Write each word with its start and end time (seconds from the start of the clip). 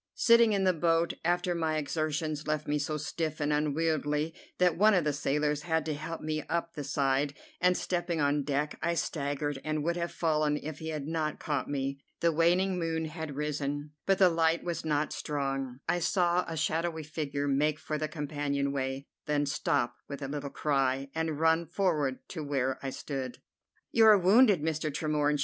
Sitting 0.15 0.51
in 0.53 0.63
the 0.63 0.73
boat 0.73 1.13
after 1.23 1.53
my 1.53 1.77
exertions 1.77 2.47
left 2.47 2.67
me 2.67 2.79
so 2.79 2.97
stiff 2.97 3.39
and 3.39 3.53
unwieldy 3.53 4.33
that 4.57 4.75
one 4.75 4.95
of 4.95 5.03
the 5.03 5.13
sailors 5.13 5.61
had 5.61 5.85
to 5.85 5.93
help 5.93 6.21
me 6.21 6.41
up 6.49 6.73
the 6.73 6.83
side, 6.83 7.35
and, 7.59 7.77
stepping 7.77 8.19
on 8.19 8.41
deck, 8.41 8.79
I 8.81 8.95
staggered, 8.95 9.61
and 9.63 9.83
would 9.83 9.97
have 9.97 10.11
fallen 10.11 10.57
if 10.57 10.79
he 10.79 10.89
had 10.89 11.05
not 11.07 11.39
caught 11.39 11.69
me. 11.69 11.99
The 12.19 12.31
waning 12.31 12.79
moon 12.79 13.05
had 13.05 13.35
risen, 13.35 13.91
but 14.07 14.17
the 14.17 14.29
light 14.29 14.63
was 14.63 14.83
not 14.83 15.13
strong. 15.13 15.81
I 15.87 15.99
saw 15.99 16.45
a 16.47 16.57
shadowy 16.57 17.03
figure 17.03 17.47
make 17.47 17.77
for 17.77 17.99
the 17.99 18.07
companion 18.07 18.71
way, 18.71 19.05
then 19.27 19.45
stop 19.45 19.97
with 20.07 20.23
a 20.23 20.27
little 20.27 20.49
cry, 20.49 21.11
and 21.13 21.39
run 21.39 21.67
forward 21.67 22.27
to 22.29 22.43
where 22.43 22.79
I 22.81 22.89
stood. 22.89 23.37
"You 23.91 24.07
are 24.07 24.17
wounded, 24.17 24.63
Mr. 24.63 24.91
Tremorne!" 24.91 25.37